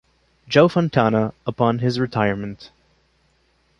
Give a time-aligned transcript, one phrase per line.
[0.47, 2.71] Joe Fontana upon his retirement.